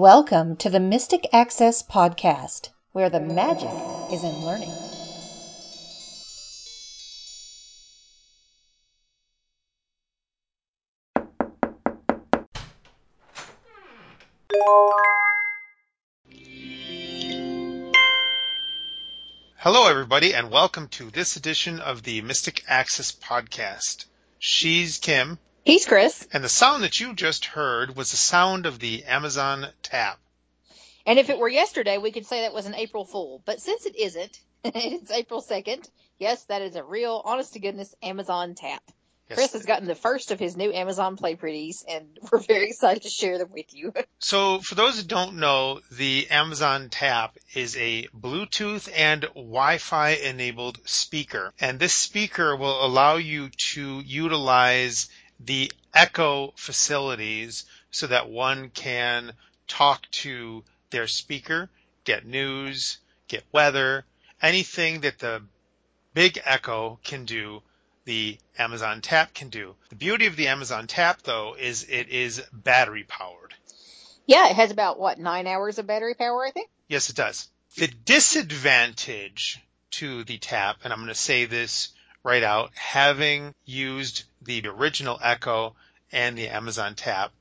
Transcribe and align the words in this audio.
Welcome 0.00 0.54
to 0.58 0.70
the 0.70 0.78
Mystic 0.78 1.26
Access 1.32 1.82
Podcast, 1.82 2.68
where 2.92 3.10
the 3.10 3.18
magic 3.18 3.68
is 4.12 4.22
in 4.22 4.46
learning. 4.46 4.70
Hello, 19.56 19.88
everybody, 19.88 20.32
and 20.32 20.52
welcome 20.52 20.86
to 20.90 21.10
this 21.10 21.34
edition 21.34 21.80
of 21.80 22.04
the 22.04 22.20
Mystic 22.20 22.62
Access 22.68 23.10
Podcast. 23.10 24.04
She's 24.38 24.98
Kim, 24.98 25.40
He's 25.68 25.84
Chris. 25.84 26.26
and 26.32 26.42
the 26.42 26.48
sound 26.48 26.82
that 26.82 26.98
you 26.98 27.12
just 27.12 27.44
heard 27.44 27.94
was 27.94 28.10
the 28.10 28.16
sound 28.16 28.64
of 28.64 28.78
the 28.78 29.04
Amazon 29.04 29.66
tap. 29.82 30.18
And 31.04 31.18
if 31.18 31.28
it 31.28 31.38
were 31.38 31.46
yesterday, 31.50 31.98
we 31.98 32.10
could 32.10 32.24
say 32.24 32.40
that 32.40 32.54
was 32.54 32.64
an 32.64 32.74
April 32.74 33.04
Fool. 33.04 33.42
But 33.44 33.60
since 33.60 33.84
it 33.84 33.94
isn't, 33.94 34.40
it's 34.64 35.10
April 35.10 35.42
2nd. 35.42 35.86
Yes, 36.18 36.42
that 36.44 36.62
is 36.62 36.74
a 36.74 36.82
real, 36.82 37.20
honest 37.22 37.52
to 37.52 37.58
goodness 37.60 37.94
Amazon 38.02 38.54
tap. 38.54 38.82
Yes. 39.28 39.38
Chris 39.38 39.52
has 39.52 39.66
gotten 39.66 39.86
the 39.86 39.94
first 39.94 40.30
of 40.30 40.40
his 40.40 40.56
new 40.56 40.72
Amazon 40.72 41.18
Play 41.18 41.34
Pretties, 41.34 41.84
and 41.86 42.18
we're 42.32 42.38
very 42.38 42.68
excited 42.68 43.02
to 43.02 43.10
share 43.10 43.36
them 43.36 43.50
with 43.52 43.74
you. 43.74 43.92
So, 44.20 44.60
for 44.60 44.74
those 44.74 44.96
who 44.96 45.06
don't 45.06 45.36
know, 45.36 45.80
the 45.92 46.28
Amazon 46.30 46.88
Tap 46.88 47.36
is 47.54 47.76
a 47.76 48.08
Bluetooth 48.18 48.88
and 48.96 49.20
Wi-Fi 49.34 50.10
enabled 50.12 50.78
speaker. 50.86 51.52
And 51.60 51.78
this 51.78 51.92
speaker 51.92 52.56
will 52.56 52.84
allow 52.84 53.16
you 53.16 53.50
to 53.74 54.00
utilize 54.00 55.08
the 55.40 55.72
Echo 55.94 56.52
facilities 56.56 57.64
so 57.90 58.06
that 58.06 58.28
one 58.28 58.70
can 58.70 59.32
talk 59.66 60.08
to 60.10 60.64
their 60.90 61.06
speaker, 61.06 61.68
get 62.04 62.26
news, 62.26 62.98
get 63.26 63.44
weather, 63.52 64.04
anything 64.40 65.00
that 65.00 65.18
the 65.18 65.42
big 66.14 66.40
Echo 66.44 66.98
can 67.04 67.24
do, 67.24 67.62
the 68.04 68.38
Amazon 68.58 69.00
Tap 69.00 69.34
can 69.34 69.48
do. 69.50 69.74
The 69.90 69.96
beauty 69.96 70.26
of 70.26 70.36
the 70.36 70.48
Amazon 70.48 70.86
Tap 70.86 71.22
though 71.22 71.56
is 71.58 71.84
it 71.84 72.08
is 72.08 72.42
battery 72.52 73.04
powered. 73.04 73.54
Yeah, 74.26 74.50
it 74.50 74.56
has 74.56 74.70
about, 74.70 74.98
what, 74.98 75.18
nine 75.18 75.46
hours 75.46 75.78
of 75.78 75.86
battery 75.86 76.14
power, 76.14 76.44
I 76.44 76.50
think? 76.50 76.68
Yes, 76.86 77.08
it 77.08 77.16
does. 77.16 77.48
The 77.76 77.86
disadvantage 77.86 79.58
to 79.92 80.22
the 80.24 80.36
tap, 80.36 80.80
and 80.84 80.92
I'm 80.92 80.98
going 80.98 81.08
to 81.08 81.14
say 81.14 81.46
this 81.46 81.88
right 82.22 82.42
out, 82.42 82.70
having 82.74 83.54
used 83.64 84.24
the 84.42 84.66
original 84.66 85.18
Echo 85.22 85.74
and 86.12 86.36
the 86.36 86.48
Amazon 86.48 86.94
tap 86.94 87.32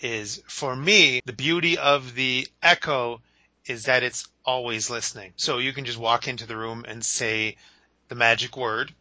is 0.00 0.42
for 0.46 0.74
me, 0.74 1.20
the 1.24 1.32
beauty 1.32 1.78
of 1.78 2.14
the 2.14 2.48
Echo 2.62 3.20
is 3.66 3.84
that 3.84 4.02
it's 4.02 4.26
always 4.44 4.90
listening. 4.90 5.32
So 5.36 5.58
you 5.58 5.72
can 5.72 5.84
just 5.84 5.98
walk 5.98 6.26
into 6.26 6.46
the 6.46 6.56
room 6.56 6.84
and 6.88 7.04
say 7.04 7.56
the 8.08 8.14
magic 8.14 8.56
word 8.56 8.92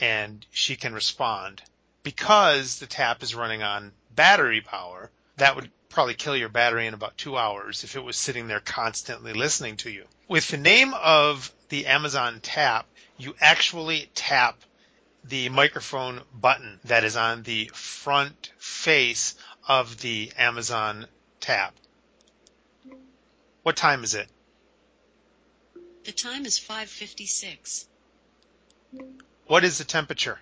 and 0.00 0.44
she 0.50 0.76
can 0.76 0.94
respond. 0.94 1.62
Because 2.02 2.78
the 2.78 2.86
tap 2.86 3.22
is 3.22 3.34
running 3.34 3.62
on 3.62 3.92
battery 4.14 4.60
power, 4.60 5.10
that 5.36 5.56
would 5.56 5.70
probably 5.88 6.14
kill 6.14 6.36
your 6.36 6.48
battery 6.48 6.86
in 6.86 6.94
about 6.94 7.16
two 7.16 7.36
hours 7.36 7.84
if 7.84 7.96
it 7.96 8.04
was 8.04 8.16
sitting 8.16 8.48
there 8.48 8.60
constantly 8.60 9.32
listening 9.32 9.76
to 9.78 9.90
you. 9.90 10.04
With 10.28 10.48
the 10.48 10.56
name 10.56 10.94
of 10.94 11.52
the 11.68 11.86
Amazon 11.86 12.40
tap, 12.40 12.86
you 13.18 13.34
actually 13.40 14.10
tap 14.14 14.58
the 15.28 15.48
microphone 15.48 16.20
button 16.32 16.78
that 16.84 17.04
is 17.04 17.16
on 17.16 17.42
the 17.42 17.70
front 17.74 18.52
face 18.58 19.34
of 19.66 19.98
the 19.98 20.32
Amazon 20.38 21.06
tap. 21.40 21.74
What 23.62 23.76
time 23.76 24.04
is 24.04 24.14
it? 24.14 24.28
The 26.04 26.12
time 26.12 26.46
is 26.46 26.58
5:56. 26.58 27.86
What 29.46 29.64
is 29.64 29.78
the 29.78 29.84
temperature? 29.84 30.38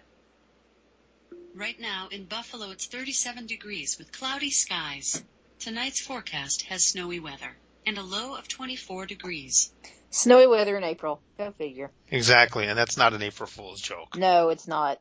Right 1.55 1.81
now 1.81 2.09
in 2.09 2.27
Buffalo 2.27 2.71
it's 2.71 2.87
37 2.87 3.47
degrees 3.47 3.97
with 3.97 4.13
cloudy 4.13 4.51
skies. 4.51 5.23
Tonight's 5.59 6.01
forecast 6.01 6.63
has 6.63 6.85
snowy 6.85 7.21
weather 7.21 7.57
and 7.87 7.97
a 7.97 8.03
low 8.03 8.35
of 8.35 8.49
24 8.49 9.07
degrees. 9.07 9.73
Snowy 10.15 10.47
weather 10.47 10.77
in 10.77 10.85
April. 10.85 11.21
Go 11.39 11.51
figure. 11.59 11.91
Exactly, 12.09 12.69
and 12.69 12.79
that's 12.79 12.97
not 12.97 13.15
an 13.15 13.23
April 13.23 13.49
Fool's 13.49 13.81
joke. 13.81 14.17
No, 14.17 14.51
it's 14.51 14.69
not. 14.69 15.01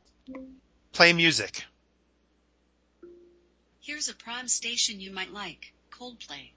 Play 0.91 1.13
music. 1.13 1.63
Here's 3.79 4.09
a 4.09 4.15
prime 4.15 4.47
station 4.47 4.99
you 4.99 5.13
might 5.13 5.31
like. 5.31 5.71
Coldplay. 5.91 6.49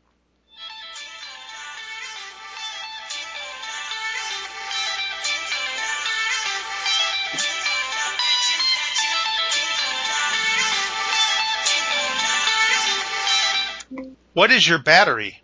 What 14.32 14.50
is 14.50 14.66
your 14.66 14.78
battery? 14.78 15.42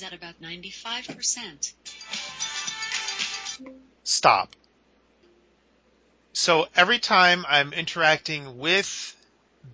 Is 0.00 0.06
at 0.06 0.14
about 0.14 0.40
95%. 0.40 1.74
Stop. 4.02 4.56
So 6.32 6.68
every 6.74 6.98
time 6.98 7.44
I'm 7.46 7.74
interacting 7.74 8.56
with 8.56 9.14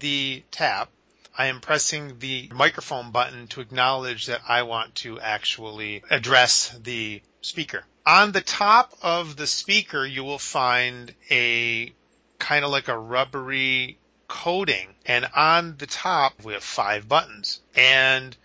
the 0.00 0.42
tap, 0.50 0.90
I 1.38 1.46
am 1.46 1.60
pressing 1.60 2.18
the 2.18 2.50
microphone 2.52 3.12
button 3.12 3.46
to 3.48 3.60
acknowledge 3.60 4.26
that 4.26 4.40
I 4.48 4.64
want 4.64 4.96
to 4.96 5.20
actually 5.20 6.02
address 6.10 6.76
the 6.82 7.22
speaker. 7.40 7.84
On 8.04 8.32
the 8.32 8.40
top 8.40 8.94
of 9.02 9.36
the 9.36 9.46
speaker, 9.46 10.04
you 10.04 10.24
will 10.24 10.40
find 10.40 11.14
a 11.30 11.92
kind 12.40 12.64
of 12.64 12.72
like 12.72 12.88
a 12.88 12.98
rubbery 12.98 13.96
coating. 14.26 14.88
And 15.04 15.28
on 15.36 15.76
the 15.76 15.86
top, 15.86 16.42
we 16.42 16.54
have 16.54 16.64
five 16.64 17.08
buttons. 17.08 17.60
And 17.76 18.36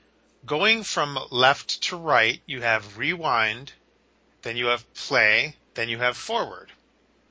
going 0.46 0.84
from 0.84 1.18
left 1.30 1.84
to 1.84 1.98
right, 1.98 2.42
you 2.46 2.62
have 2.62 2.98
rewind, 2.98 3.74
then 4.42 4.58
you 4.58 4.68
have 4.68 4.94
play, 4.94 5.56
then 5.74 5.90
you 5.90 6.00
have 6.00 6.18
forward. 6.18 6.72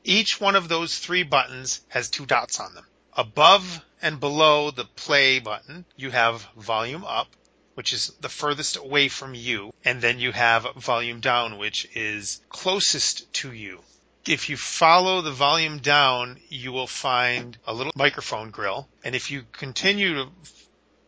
Each 0.04 0.40
one 0.40 0.56
of 0.56 0.68
those 0.68 0.98
three 0.98 1.22
buttons 1.22 1.82
has 1.88 2.08
two 2.08 2.26
dots 2.26 2.58
on 2.60 2.74
them. 2.74 2.86
Above 3.14 3.84
and 4.00 4.20
below 4.20 4.70
the 4.70 4.84
play 4.84 5.40
button, 5.40 5.84
you 5.96 6.10
have 6.10 6.46
volume 6.56 7.04
up, 7.04 7.28
which 7.74 7.92
is 7.92 8.12
the 8.20 8.28
furthest 8.28 8.76
away 8.76 9.08
from 9.08 9.34
you, 9.34 9.72
and 9.84 10.00
then 10.00 10.18
you 10.18 10.32
have 10.32 10.66
volume 10.76 11.20
down, 11.20 11.58
which 11.58 11.88
is 11.94 12.40
closest 12.48 13.32
to 13.34 13.52
you. 13.52 13.80
If 14.26 14.48
you 14.48 14.56
follow 14.56 15.22
the 15.22 15.32
volume 15.32 15.78
down, 15.78 16.38
you 16.48 16.72
will 16.72 16.86
find 16.86 17.56
a 17.66 17.74
little 17.74 17.92
microphone 17.96 18.50
grill, 18.50 18.88
and 19.02 19.14
if 19.14 19.30
you 19.30 19.44
continue 19.52 20.14
to 20.14 20.28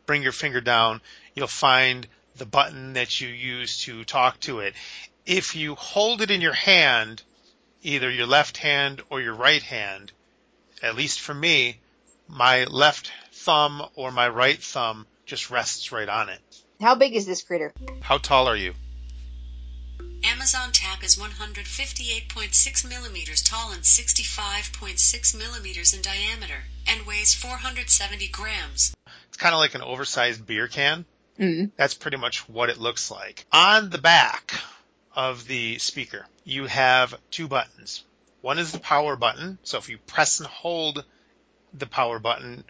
bring 0.07 0.23
your 0.23 0.33
finger 0.33 0.61
down, 0.61 1.01
you'll 1.35 1.47
find 1.47 2.07
the 2.37 2.47
button 2.47 2.95
that 2.95 3.21
you 3.21 3.29
use 3.29 3.83
to 3.85 4.05
talk 4.05 4.41
to 4.41 4.61
it. 4.61 4.75
If 5.27 5.55
you 5.55 5.75
hold 5.75 6.23
it 6.23 6.31
in 6.31 6.41
your 6.41 6.53
hand, 6.53 7.23
either 7.83 8.11
your 8.11 8.27
left 8.27 8.57
hand 8.57 9.03
or 9.11 9.21
your 9.21 9.35
right 9.35 9.63
hand, 9.63 10.13
at 10.83 10.97
least 10.97 11.21
for 11.21 11.35
me, 11.35 11.79
my 12.29 12.65
left 12.65 13.13
thumb 13.33 13.87
or 13.95 14.11
my 14.11 14.29
right 14.29 14.61
thumb 14.63 15.07
just 15.27 15.51
rests 15.51 15.93
right 15.93 16.09
on 16.09 16.29
it. 16.29 16.41
How 16.81 16.95
big 16.95 17.15
is 17.15 17.27
this 17.27 17.43
critter? 17.43 17.73
How 18.01 18.19
tall 18.19 18.49
are 18.49 18.57
you? 18.57 18.75
Amazon 20.25 20.71
Tap 20.73 21.03
is 21.03 21.17
158.6 21.17 22.89
millimeters 22.89 23.43
tall 23.43 23.73
and 23.73 23.83
65.6 23.83 25.39
millimeters 25.39 25.95
in 25.95 26.03
diameter 26.03 26.65
and 26.87 27.07
weighs 27.07 27.35
470 27.35 28.29
grams. 28.29 28.95
It's 29.29 29.37
kind 29.37 29.55
of 29.55 29.59
like 29.59 29.75
an 29.75 29.83
oversized 29.83 30.47
beer 30.47 30.69
can. 30.69 31.05
Mm. 31.43 31.73
That's 31.77 31.95
pretty 31.95 32.17
much 32.17 32.49
what 32.49 32.71
it 32.71 32.79
looks 32.79 33.11
like. 33.11 33.45
On 33.53 33.91
the 33.91 33.99
back 33.99 34.55
of 35.15 35.47
the 35.47 35.79
speaker, 35.79 36.25
you 36.45 36.67
have 36.67 37.19
two 37.31 37.49
buttons. 37.49 38.05
One 38.43 38.59
is 38.59 38.71
the 38.71 38.79
power 38.79 39.17
button. 39.17 39.59
So 39.65 39.79
if 39.79 39.89
you 39.89 39.99
press 39.99 40.39
and 40.39 40.49
hold 40.49 41.05
the 41.75 41.87
power 41.87 42.21
button, 42.21 42.65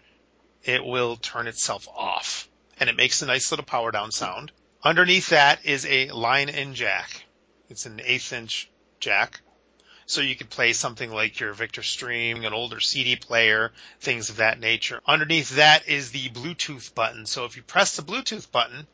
it 0.63 0.83
will 0.83 1.17
turn 1.17 1.47
itself 1.47 1.87
off 1.87 2.49
and 2.79 2.89
it 2.89 2.97
makes 2.97 3.21
a 3.21 3.27
nice 3.27 3.51
little 3.51 3.65
power 3.65 3.91
down 3.91 4.11
sound. 4.11 4.51
Underneath 4.83 5.29
that 5.29 5.65
is 5.65 5.85
a 5.85 6.09
line 6.09 6.49
in 6.49 6.73
jack. 6.73 7.25
It's 7.69 7.85
an 7.85 8.01
eighth 8.03 8.33
inch 8.33 8.69
jack. 8.99 9.41
So 10.05 10.21
you 10.21 10.35
could 10.35 10.49
play 10.49 10.73
something 10.73 11.11
like 11.11 11.39
your 11.39 11.53
Victor 11.53 11.83
Stream, 11.83 12.43
an 12.43 12.53
older 12.53 12.79
CD 12.79 13.15
player, 13.15 13.71
things 13.99 14.29
of 14.29 14.37
that 14.37 14.59
nature. 14.59 15.01
Underneath 15.07 15.55
that 15.55 15.87
is 15.87 16.11
the 16.11 16.29
Bluetooth 16.29 16.93
button. 16.93 17.25
So 17.25 17.45
if 17.45 17.55
you 17.55 17.63
press 17.63 17.95
the 17.95 18.01
Bluetooth 18.01 18.51
button, 18.51 18.87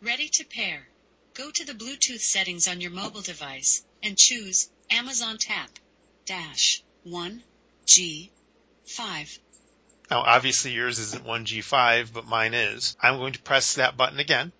Ready 0.00 0.28
to 0.28 0.44
pair. 0.44 0.86
Go 1.34 1.50
to 1.50 1.64
the 1.64 1.72
Bluetooth 1.72 2.20
settings 2.20 2.68
on 2.68 2.80
your 2.80 2.92
mobile 2.92 3.20
device 3.20 3.84
and 4.00 4.16
choose 4.16 4.70
Amazon 4.90 5.38
Tap 5.38 5.70
dash 6.24 6.84
1 7.02 7.42
G 7.84 8.30
5. 8.86 9.38
Now, 10.08 10.20
obviously 10.20 10.70
yours 10.70 11.00
isn't 11.00 11.24
1G5, 11.24 12.12
but 12.12 12.26
mine 12.26 12.54
is. 12.54 12.96
I'm 13.02 13.18
going 13.18 13.32
to 13.32 13.42
press 13.42 13.74
that 13.74 13.96
button 13.96 14.20
again, 14.20 14.52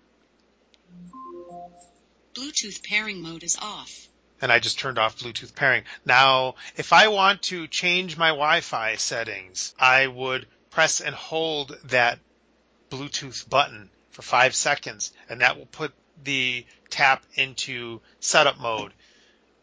Bluetooth 2.33 2.83
pairing 2.83 3.21
mode 3.21 3.43
is 3.43 3.57
off. 3.57 4.08
And 4.41 4.51
I 4.51 4.59
just 4.59 4.79
turned 4.79 4.97
off 4.97 5.17
Bluetooth 5.17 5.55
pairing. 5.55 5.83
Now, 6.05 6.55
if 6.75 6.93
I 6.93 7.07
want 7.07 7.41
to 7.43 7.67
change 7.67 8.17
my 8.17 8.29
Wi-Fi 8.29 8.95
settings, 8.95 9.73
I 9.79 10.07
would 10.07 10.47
press 10.69 11.01
and 11.01 11.15
hold 11.15 11.77
that 11.85 12.19
Bluetooth 12.89 13.49
button 13.49 13.89
for 14.11 14.21
five 14.21 14.55
seconds, 14.55 15.11
and 15.29 15.41
that 15.41 15.57
will 15.57 15.65
put 15.65 15.93
the 16.23 16.65
tap 16.89 17.23
into 17.35 18.01
setup 18.19 18.59
mode. 18.59 18.91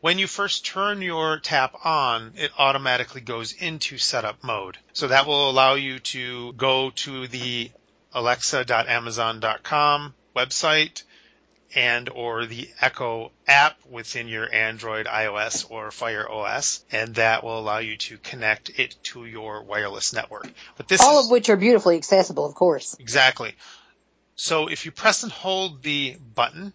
When 0.00 0.18
you 0.18 0.26
first 0.26 0.64
turn 0.64 1.02
your 1.02 1.38
tap 1.40 1.84
on, 1.84 2.32
it 2.36 2.52
automatically 2.58 3.20
goes 3.20 3.52
into 3.52 3.98
setup 3.98 4.44
mode. 4.44 4.78
So 4.92 5.08
that 5.08 5.26
will 5.26 5.50
allow 5.50 5.74
you 5.74 5.98
to 5.98 6.52
go 6.52 6.90
to 6.90 7.26
the 7.26 7.72
alexa.amazon.com 8.12 10.14
website 10.34 11.02
and 11.74 12.08
or 12.08 12.46
the 12.46 12.68
Echo 12.80 13.32
app 13.46 13.76
within 13.90 14.28
your 14.28 14.52
Android, 14.52 15.06
iOS, 15.06 15.70
or 15.70 15.90
Fire 15.90 16.28
OS, 16.28 16.84
and 16.90 17.14
that 17.16 17.44
will 17.44 17.58
allow 17.58 17.78
you 17.78 17.96
to 17.96 18.18
connect 18.18 18.78
it 18.78 18.96
to 19.04 19.24
your 19.24 19.62
wireless 19.62 20.12
network. 20.12 20.50
But 20.76 20.88
this 20.88 21.02
All 21.02 21.20
is 21.20 21.26
of 21.26 21.30
which 21.32 21.48
are 21.48 21.56
beautifully 21.56 21.96
accessible, 21.96 22.46
of 22.46 22.54
course. 22.54 22.96
exactly. 22.98 23.54
So 24.36 24.68
if 24.68 24.84
you 24.84 24.92
press 24.92 25.22
and 25.22 25.32
hold 25.32 25.82
the 25.82 26.16
button, 26.34 26.72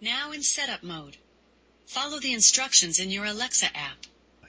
Now 0.00 0.30
in 0.30 0.42
setup 0.44 0.84
mode. 0.84 1.16
Follow 1.86 2.20
the 2.20 2.32
instructions 2.32 3.00
in 3.00 3.10
your 3.10 3.24
Alexa 3.24 3.66
app. 3.76 3.98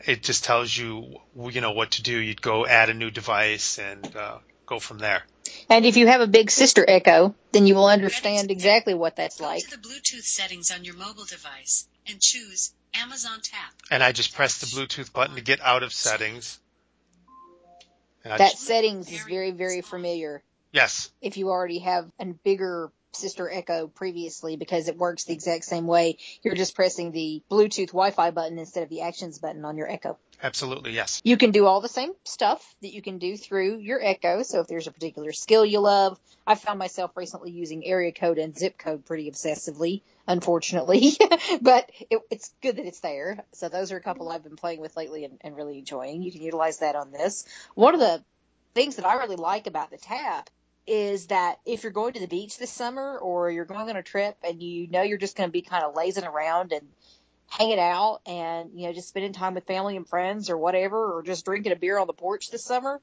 It 0.10 0.24
just 0.24 0.44
tells 0.44 0.76
you, 0.76 1.20
you 1.36 1.62
know, 1.62 1.72
what 1.72 1.92
to 1.92 2.02
do. 2.02 2.18
You'd 2.18 2.42
go 2.42 2.66
add 2.66 2.90
a 2.90 2.96
new 2.96 3.12
device 3.12 3.78
and 3.78 4.16
uh, 4.16 4.40
go 4.66 4.80
from 4.80 4.98
there. 4.98 5.22
And 5.70 5.86
if 5.86 5.98
you 5.98 6.08
have 6.08 6.22
a 6.22 6.28
big 6.28 6.50
sister 6.50 6.84
Echo, 6.88 7.36
then 7.52 7.68
you 7.68 7.76
will 7.76 7.88
understand 7.88 8.50
exactly 8.50 8.96
what 8.96 9.16
that's 9.18 9.40
like. 9.40 9.70
Go 9.70 9.76
like. 9.76 9.82
to 9.82 9.82
the 9.82 9.88
Bluetooth 9.88 10.24
settings 10.24 10.72
on 10.72 10.84
your 10.84 10.96
mobile 10.96 11.26
device 11.26 11.88
and 12.08 12.20
choose 12.20 12.74
Amazon 12.96 13.40
Tap. 13.44 13.72
And 13.92 14.02
I 14.02 14.12
just 14.12 14.34
press 14.34 14.58
the 14.58 14.66
Bluetooth 14.66 15.14
button 15.14 15.36
to 15.36 15.42
get 15.42 15.62
out 15.62 15.84
of 15.84 15.94
settings. 15.94 16.60
And 18.24 18.34
That 18.34 18.52
just, 18.52 18.64
settings 18.64 19.12
is 19.12 19.24
very, 19.24 19.52
very 19.52 19.82
familiar 19.82 20.44
yes, 20.72 21.12
if 21.22 21.38
you 21.38 21.50
already 21.50 21.80
have 21.80 22.10
a 22.20 22.26
bigger 22.26 22.92
sister 23.14 23.50
Echo 23.52 23.88
previously 23.88 24.56
because 24.56 24.88
it 24.88 24.98
works 24.98 25.26
the 25.26 25.34
exact 25.34 25.66
same 25.66 25.88
way. 25.88 26.18
You're 26.44 26.56
just 26.56 26.76
pressing 26.76 27.12
the 27.12 27.42
Bluetooth 27.50 27.88
Wi-Fi 27.88 28.32
button 28.32 28.60
instead 28.60 28.84
of 28.84 28.90
the 28.90 29.02
actions 29.02 29.40
button 29.40 29.66
on 29.66 29.78
your 29.78 29.90
Echo. 29.90 30.18
absolutely, 30.42 30.92
yes. 30.94 31.22
You 31.24 31.38
can 31.38 31.52
do 31.52 31.66
all 31.66 31.82
the 31.82 31.90
same 31.90 32.12
stuff 32.24 32.64
that 32.82 32.94
you 32.94 33.02
can 33.02 33.18
do 33.18 33.36
through 33.38 33.78
your 33.80 34.04
Echo. 34.04 34.44
So 34.44 34.62
if 34.62 34.68
there's 34.68 34.88
a 34.88 34.92
particular 34.92 35.32
skill 35.32 35.66
you 35.66 35.80
love, 35.80 36.20
I 36.46 36.56
found 36.56 36.80
myself 36.80 37.12
recently 37.16 37.52
using 37.52 37.86
area 37.86 38.12
code 38.12 38.38
and 38.38 38.58
zip 38.58 38.78
code 38.78 39.06
pretty 39.06 39.30
obsessively, 39.30 40.02
unfortunately, 40.28 41.14
but 41.62 41.90
it, 42.10 42.20
it's 42.32 42.54
good 42.62 42.78
that 42.78 42.86
it's 42.86 43.02
there. 43.02 43.44
So 43.54 43.70
those 43.70 43.92
are 43.92 43.98
a 43.98 44.02
couple 44.02 44.30
I've 44.30 44.44
been 44.44 44.56
playing 44.56 44.82
with 44.82 44.96
lately 44.96 45.26
and, 45.26 45.38
and 45.42 45.56
really 45.56 45.80
enjoying. 45.80 46.24
You 46.24 46.32
can 46.32 46.42
utilize 46.42 46.80
that 46.80 46.96
on 46.96 47.12
this. 47.12 47.46
One 47.76 47.94
of 47.94 48.00
the 48.00 48.24
things 48.74 48.96
that 48.96 49.06
I 49.06 49.16
really 49.16 49.36
like 49.36 49.68
about 49.68 49.92
the 49.92 49.98
tap 49.98 50.50
is 50.90 51.28
that 51.28 51.60
if 51.66 51.84
you're 51.84 51.92
going 51.92 52.14
to 52.14 52.20
the 52.20 52.28
beach 52.28 52.58
this 52.58 52.72
summer 52.72 53.18
or 53.18 53.52
you're 53.52 53.66
going 53.66 53.90
on 53.90 53.96
a 53.96 54.04
trip 54.04 54.38
and 54.44 54.62
you 54.62 54.88
know 54.88 55.02
you're 55.02 55.18
just 55.18 55.38
going 55.38 55.48
to 55.48 55.54
be 55.54 55.62
kind 55.62 55.84
of 55.84 55.96
lazing 55.96 56.26
around 56.26 56.72
and 56.72 56.88
hanging 57.48 57.80
out 57.80 58.20
and 58.26 58.72
you 58.74 58.88
know 58.88 58.94
just 58.94 59.10
spending 59.10 59.34
time 59.34 59.56
with 59.56 59.66
family 59.66 59.96
and 59.96 60.08
friends 60.08 60.50
or 60.50 60.58
whatever 60.58 61.14
or 61.14 61.24
just 61.24 61.46
drinking 61.46 61.72
a 61.72 61.76
beer 61.76 61.98
on 61.98 62.08
the 62.08 62.14
porch 62.14 62.52
this 62.52 62.64
summer 62.64 63.02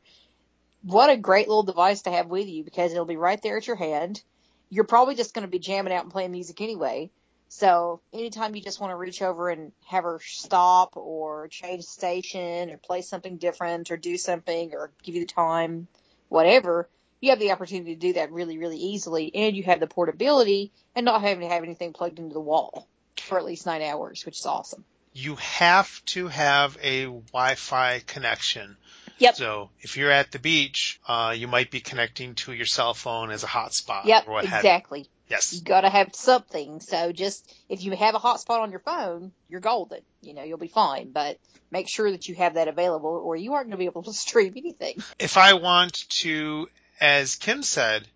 what 0.86 1.10
a 1.10 1.16
great 1.16 1.48
little 1.48 1.64
device 1.64 2.02
to 2.02 2.10
have 2.10 2.28
with 2.28 2.46
you 2.46 2.62
because 2.62 2.92
it'll 2.92 3.04
be 3.04 3.16
right 3.16 3.42
there 3.42 3.56
at 3.56 3.66
your 3.66 3.76
hand. 3.76 4.22
You're 4.70 4.84
probably 4.84 5.16
just 5.16 5.34
going 5.34 5.44
to 5.44 5.50
be 5.50 5.58
jamming 5.58 5.92
out 5.92 6.04
and 6.04 6.12
playing 6.12 6.30
music 6.30 6.60
anyway. 6.60 7.10
So 7.48 8.00
anytime 8.12 8.54
you 8.54 8.62
just 8.62 8.80
want 8.80 8.92
to 8.92 8.96
reach 8.96 9.20
over 9.20 9.48
and 9.48 9.72
have 9.86 10.04
her 10.04 10.20
stop 10.22 10.96
or 10.96 11.48
change 11.48 11.84
station 11.84 12.70
or 12.70 12.76
play 12.76 13.02
something 13.02 13.36
different 13.36 13.90
or 13.90 13.96
do 13.96 14.16
something 14.16 14.74
or 14.74 14.92
give 15.02 15.16
you 15.16 15.22
the 15.22 15.32
time 15.32 15.88
whatever 16.28 16.88
you 17.20 17.30
have 17.30 17.38
the 17.38 17.52
opportunity 17.52 17.94
to 17.94 18.00
do 18.00 18.12
that 18.14 18.32
really 18.32 18.58
really 18.58 18.78
easily 18.78 19.30
and 19.34 19.56
you 19.56 19.62
have 19.62 19.80
the 19.80 19.86
portability 19.86 20.72
and 20.94 21.04
not 21.04 21.22
having 21.22 21.40
to 21.40 21.52
have 21.52 21.62
anything 21.62 21.92
plugged 21.92 22.18
into 22.18 22.34
the 22.34 22.40
wall 22.40 22.86
for 23.22 23.38
at 23.38 23.44
least 23.44 23.66
nine 23.66 23.82
hours, 23.82 24.24
which 24.24 24.38
is 24.38 24.46
awesome. 24.46 24.84
You 25.12 25.36
have 25.36 26.04
to 26.06 26.28
have 26.28 26.76
a 26.82 27.04
Wi-Fi 27.04 28.02
connection. 28.06 28.76
Yep. 29.18 29.36
So 29.36 29.70
if 29.80 29.96
you're 29.96 30.10
at 30.10 30.30
the 30.30 30.38
beach, 30.38 31.00
uh, 31.08 31.34
you 31.36 31.48
might 31.48 31.70
be 31.70 31.80
connecting 31.80 32.34
to 32.36 32.52
your 32.52 32.66
cell 32.66 32.92
phone 32.92 33.30
as 33.30 33.42
a 33.42 33.46
hotspot 33.46 34.04
Yep, 34.04 34.28
or 34.28 34.32
what 34.34 34.44
have 34.44 34.60
exactly. 34.60 35.08
Yes. 35.28 35.54
You 35.54 35.62
gotta 35.62 35.88
have 35.88 36.14
something. 36.14 36.80
So 36.80 37.12
just, 37.12 37.52
if 37.68 37.82
you 37.82 37.96
have 37.96 38.14
a 38.14 38.18
hotspot 38.18 38.60
on 38.60 38.70
your 38.70 38.80
phone, 38.80 39.32
you're 39.48 39.60
golden. 39.60 40.00
You 40.20 40.34
know, 40.34 40.42
you'll 40.42 40.58
be 40.58 40.68
fine, 40.68 41.10
but 41.12 41.38
make 41.70 41.88
sure 41.88 42.10
that 42.10 42.28
you 42.28 42.34
have 42.36 42.54
that 42.54 42.68
available 42.68 43.22
or 43.24 43.34
you 43.36 43.54
aren't 43.54 43.68
gonna 43.68 43.78
be 43.78 43.86
able 43.86 44.02
to 44.04 44.12
stream 44.26 44.52
anything. 44.56 45.02
If 45.18 45.36
I 45.38 45.54
want 45.54 46.08
to, 46.10 46.68
as 47.00 47.36
Kim 47.36 47.62
said, 47.62 48.06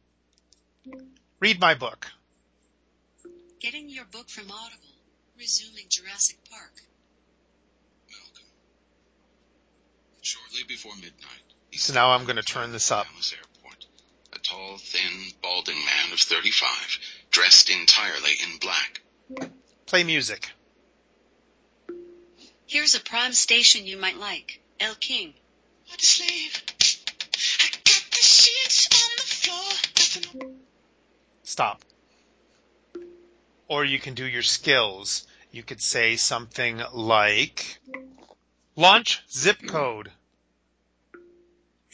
read 1.40 1.60
my 1.60 1.74
book, 1.74 2.10
Getting 3.60 3.90
your 3.90 4.06
book 4.06 4.28
from 4.30 4.50
Audible. 4.50 4.88
Resuming 5.38 5.84
Jurassic 5.90 6.38
Park. 6.50 6.72
Malcolm. 8.10 8.44
Shortly 10.22 10.62
before 10.66 10.94
midnight, 10.96 11.44
So 11.72 11.92
now 11.92 12.10
I'm 12.12 12.24
gonna 12.24 12.42
turn 12.42 12.72
this 12.72 12.90
up. 12.90 13.06
Dallas 13.06 13.34
Airport. 13.34 13.86
A 14.32 14.38
tall, 14.38 14.78
thin, 14.78 15.32
balding 15.42 15.76
man 15.76 16.12
of 16.12 16.20
35, 16.20 16.68
dressed 17.30 17.68
entirely 17.68 18.32
in 18.42 18.58
black. 18.58 19.02
play 19.86 20.04
music. 20.04 20.50
Here's 22.66 22.94
a 22.94 23.00
prime 23.00 23.32
station 23.32 23.86
you 23.86 23.98
might 23.98 24.16
like. 24.16 24.60
El 24.78 24.94
King. 24.94 25.34
What 25.88 26.00
a 26.00 26.06
slave. 26.06 26.62
I 28.40 28.42
got 28.42 28.64
the 28.64 28.70
sheets 28.70 28.88
on 29.04 29.10
the 29.16 29.22
floor. 29.22 30.24
Nothing 30.24 30.56
Stop. 31.42 31.84
Or 33.68 33.84
you 33.84 33.98
can 33.98 34.14
do 34.14 34.24
your 34.24 34.42
skills. 34.42 35.26
You 35.50 35.62
could 35.62 35.82
say 35.82 36.16
something 36.16 36.80
like, 36.92 37.78
launch 38.76 39.22
zip 39.30 39.58
code. 39.66 40.10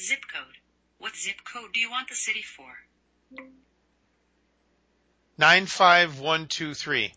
Zip 0.00 0.20
code. 0.32 0.56
What 0.98 1.16
zip 1.16 1.36
code 1.44 1.72
do 1.72 1.80
you 1.80 1.90
want 1.90 2.08
the 2.08 2.14
city 2.14 2.42
for? 2.42 2.70
95123. 5.38 7.12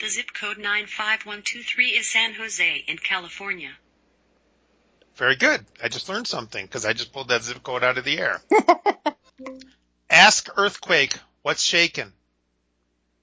The 0.00 0.08
zip 0.08 0.32
code 0.32 0.58
95123 0.58 1.88
is 1.88 2.10
San 2.10 2.34
Jose 2.34 2.84
in 2.86 2.98
California. 2.98 3.72
Very 5.18 5.34
good. 5.34 5.66
I 5.82 5.88
just 5.88 6.08
learned 6.08 6.28
something 6.28 6.64
because 6.64 6.86
I 6.86 6.92
just 6.92 7.12
pulled 7.12 7.28
that 7.28 7.42
zip 7.42 7.64
code 7.64 7.82
out 7.82 7.98
of 7.98 8.04
the 8.04 8.18
air. 8.18 8.40
Ask 10.10 10.48
earthquake, 10.56 11.12
what's 11.42 11.60
shaking? 11.60 12.12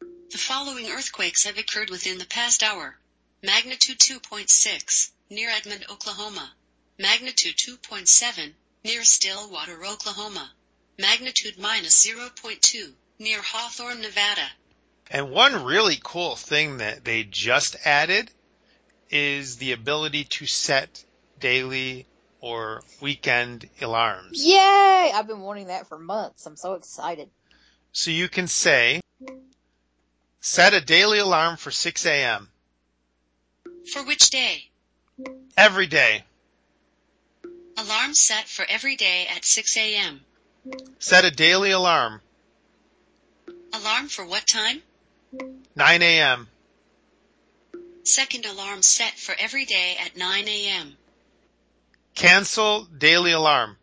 The 0.01 0.37
following 0.37 0.87
earthquakes 0.87 1.45
have 1.45 1.57
occurred 1.57 1.89
within 1.89 2.17
the 2.17 2.25
past 2.25 2.63
hour. 2.63 2.97
Magnitude 3.41 3.99
2.6 3.99 5.11
near 5.29 5.49
Edmond, 5.49 5.85
Oklahoma. 5.89 6.51
Magnitude 6.99 7.55
2.7 7.55 8.53
near 8.83 9.05
Stillwater, 9.05 9.85
Oklahoma. 9.85 10.51
Magnitude 10.99 11.57
minus 11.57 12.05
0.2 12.05 12.91
near 13.19 13.41
Hawthorne, 13.41 14.01
Nevada. 14.01 14.51
And 15.09 15.31
one 15.31 15.63
really 15.63 15.97
cool 16.03 16.35
thing 16.35 16.79
that 16.79 17.05
they 17.05 17.23
just 17.23 17.77
added 17.85 18.31
is 19.09 19.55
the 19.55 19.71
ability 19.71 20.25
to 20.25 20.45
set 20.45 21.05
daily 21.39 22.05
or 22.41 22.83
weekend 23.01 23.69
alarms. 23.81 24.45
Yay! 24.45 25.11
I've 25.13 25.27
been 25.27 25.41
wanting 25.41 25.67
that 25.67 25.87
for 25.87 25.97
months. 25.97 26.45
I'm 26.45 26.55
so 26.55 26.73
excited. 26.73 27.29
So 27.91 28.11
you 28.11 28.27
can 28.27 28.47
say, 28.47 29.01
set 30.41 30.73
a 30.73 30.81
daily 30.81 31.19
alarm 31.19 31.57
for 31.57 31.71
6 31.71 32.05
a.m. 32.05 32.49
For 33.91 34.03
which 34.03 34.29
day? 34.29 34.69
every 35.57 35.87
day. 35.87 36.23
Alarm 37.77 38.13
set 38.13 38.47
for 38.47 38.65
every 38.67 38.95
day 38.95 39.27
at 39.33 39.45
6 39.45 39.77
a.m. 39.77 40.21
Set 40.99 41.25
a 41.25 41.31
daily 41.31 41.71
alarm, 41.71 42.21
Alarm 43.73 44.07
for 44.07 44.25
what 44.25 44.47
time? 44.47 44.81
9 45.75 46.01
a.m. 46.01 46.47
Second 48.03 48.45
alarm 48.45 48.81
set 48.81 49.13
for 49.17 49.35
every 49.37 49.65
day 49.65 49.97
at 50.03 50.15
9 50.15 50.47
a.m. 50.47 50.95
Cancel 52.15 52.85
daily 52.85 53.33
alarm. 53.33 53.77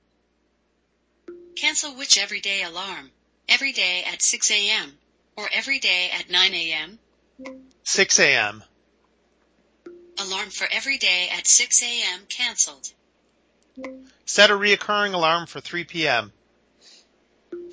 Cancel 1.54 1.94
which 1.94 2.16
everyday 2.16 2.62
alarm? 2.62 3.10
Every 3.46 3.72
day 3.72 4.04
at 4.04 4.22
6 4.22 4.50
a.m. 4.50 4.98
or 5.36 5.50
every 5.52 5.78
day 5.78 6.10
at 6.10 6.30
9 6.30 6.54
a.m. 6.54 6.98
6 7.82 8.18
a.m. 8.18 8.64
Alarm 10.18 10.48
for 10.48 10.66
every 10.72 10.96
day 10.96 11.28
at 11.30 11.46
6 11.46 11.82
a.m. 11.82 12.20
canceled. 12.26 12.92
Set 14.24 14.50
a 14.50 14.54
reoccurring 14.54 15.12
alarm 15.12 15.46
for 15.46 15.60
3 15.60 15.84
p.m. 15.84 16.32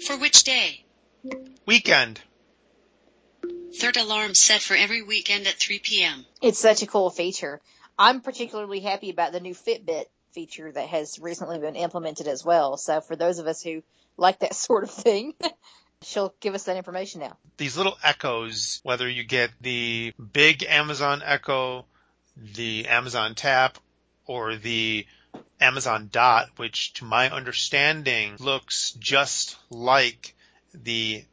For 0.05 0.17
which 0.17 0.43
day? 0.43 0.83
Weekend. 1.65 2.19
Third 3.79 3.95
alarm 3.95 4.35
set 4.35 4.61
for 4.61 4.75
every 4.75 5.03
weekend 5.03 5.47
at 5.47 5.55
3 5.55 5.79
p.m. 5.79 6.25
It's 6.41 6.59
such 6.59 6.81
a 6.81 6.87
cool 6.87 7.09
feature. 7.09 7.61
I'm 7.97 8.19
particularly 8.19 8.81
happy 8.81 9.09
about 9.09 9.31
the 9.31 9.39
new 9.39 9.53
Fitbit 9.53 10.05
feature 10.33 10.71
that 10.71 10.87
has 10.87 11.19
recently 11.19 11.59
been 11.59 11.75
implemented 11.75 12.27
as 12.27 12.43
well. 12.43 12.77
So 12.77 13.01
for 13.01 13.15
those 13.15 13.39
of 13.39 13.47
us 13.47 13.61
who 13.61 13.83
like 14.17 14.39
that 14.39 14.55
sort 14.67 14.83
of 14.83 14.91
thing, 14.91 15.33
she'll 16.01 16.33
give 16.39 16.55
us 16.55 16.63
that 16.63 16.77
information 16.77 17.21
now. 17.21 17.37
These 17.57 17.77
little 17.77 17.97
echoes, 18.03 18.79
whether 18.83 19.09
you 19.09 19.23
get 19.23 19.51
the 19.61 20.13
big 20.33 20.63
Amazon 20.63 21.21
Echo, 21.23 21.85
the 22.35 22.87
Amazon 22.87 23.35
Tap, 23.35 23.77
or 24.25 24.55
the 24.55 25.05
Amazon 25.59 26.09
Dot, 26.11 26.49
which 26.57 26.93
to 26.93 27.05
my 27.05 27.29
understanding 27.29 28.35
looks 28.39 28.91
just 28.91 29.57
like 29.69 30.35
the 30.73 31.23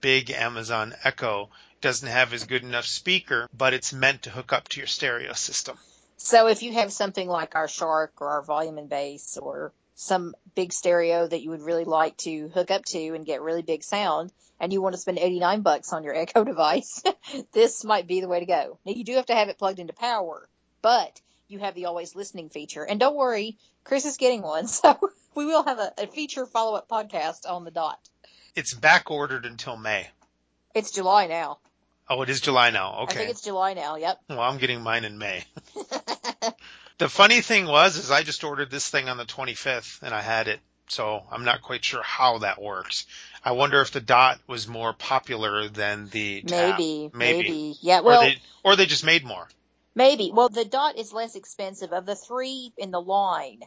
big 0.00 0.30
Amazon 0.30 0.94
Echo, 1.04 1.50
doesn't 1.80 2.08
have 2.08 2.32
as 2.32 2.44
good 2.44 2.62
enough 2.62 2.86
speaker, 2.86 3.48
but 3.56 3.74
it's 3.74 3.92
meant 3.92 4.22
to 4.22 4.30
hook 4.30 4.52
up 4.52 4.68
to 4.68 4.80
your 4.80 4.86
stereo 4.86 5.34
system. 5.34 5.76
So 6.24 6.46
if 6.46 6.62
you 6.62 6.72
have 6.72 6.90
something 6.90 7.28
like 7.28 7.54
our 7.54 7.68
Shark 7.68 8.14
or 8.22 8.30
our 8.30 8.40
Volume 8.40 8.78
and 8.78 8.88
Bass 8.88 9.36
or 9.36 9.74
some 9.94 10.34
big 10.54 10.72
stereo 10.72 11.26
that 11.26 11.42
you 11.42 11.50
would 11.50 11.60
really 11.60 11.84
like 11.84 12.16
to 12.18 12.48
hook 12.48 12.70
up 12.70 12.86
to 12.86 13.14
and 13.14 13.26
get 13.26 13.42
really 13.42 13.60
big 13.60 13.84
sound 13.84 14.32
and 14.58 14.72
you 14.72 14.80
want 14.80 14.94
to 14.94 15.00
spend 15.00 15.18
89 15.18 15.60
bucks 15.60 15.92
on 15.92 16.02
your 16.02 16.14
Echo 16.16 16.42
device, 16.42 17.02
this 17.52 17.84
might 17.84 18.06
be 18.06 18.22
the 18.22 18.28
way 18.28 18.40
to 18.40 18.46
go. 18.46 18.78
Now 18.86 18.92
you 18.92 19.04
do 19.04 19.16
have 19.16 19.26
to 19.26 19.34
have 19.34 19.50
it 19.50 19.58
plugged 19.58 19.78
into 19.78 19.92
power, 19.92 20.48
but 20.80 21.20
you 21.46 21.58
have 21.58 21.74
the 21.74 21.84
always 21.84 22.16
listening 22.16 22.48
feature. 22.48 22.84
And 22.84 22.98
don't 22.98 23.16
worry, 23.16 23.58
Chris 23.84 24.06
is 24.06 24.16
getting 24.16 24.40
one, 24.40 24.66
so 24.66 24.98
we 25.34 25.44
will 25.44 25.64
have 25.64 25.78
a, 25.78 25.92
a 25.98 26.06
feature 26.06 26.46
follow 26.46 26.74
up 26.74 26.88
podcast 26.88 27.46
on 27.46 27.64
the 27.64 27.70
dot. 27.70 27.98
It's 28.54 28.72
back 28.72 29.10
ordered 29.10 29.44
until 29.44 29.76
May. 29.76 30.06
It's 30.74 30.90
July 30.90 31.26
now. 31.26 31.58
Oh, 32.08 32.22
it 32.22 32.30
is 32.30 32.40
July 32.40 32.70
now. 32.70 33.00
Okay. 33.02 33.14
I 33.14 33.18
think 33.18 33.30
it's 33.30 33.42
July 33.42 33.74
now. 33.74 33.96
Yep. 33.96 34.20
Well, 34.30 34.40
I'm 34.40 34.56
getting 34.56 34.82
mine 34.82 35.04
in 35.04 35.18
May. 35.18 35.44
The 36.98 37.08
funny 37.08 37.40
thing 37.40 37.66
was, 37.66 37.96
is 37.96 38.10
I 38.10 38.22
just 38.22 38.44
ordered 38.44 38.70
this 38.70 38.88
thing 38.88 39.08
on 39.08 39.16
the 39.16 39.24
25th 39.24 40.02
and 40.02 40.14
I 40.14 40.20
had 40.20 40.48
it. 40.48 40.60
So 40.88 41.22
I'm 41.32 41.44
not 41.44 41.62
quite 41.62 41.82
sure 41.84 42.02
how 42.02 42.38
that 42.38 42.60
works. 42.60 43.06
I 43.42 43.52
wonder 43.52 43.80
if 43.80 43.90
the 43.90 44.00
dot 44.00 44.38
was 44.46 44.68
more 44.68 44.92
popular 44.92 45.68
than 45.68 46.08
the 46.10 46.44
maybe, 46.48 47.10
Maybe. 47.14 47.42
maybe, 47.42 47.74
Yeah. 47.80 48.00
Well, 48.00 48.20
or 48.22 48.24
they, 48.26 48.36
or 48.62 48.76
they 48.76 48.86
just 48.86 49.04
made 49.04 49.24
more. 49.24 49.48
maybe. 49.94 50.30
Well, 50.32 50.50
the 50.50 50.64
dot 50.64 50.98
is 50.98 51.12
less 51.12 51.36
expensive 51.36 51.92
of 51.92 52.04
the 52.04 52.14
three 52.14 52.72
in 52.76 52.90
the 52.90 53.00
line. 53.00 53.60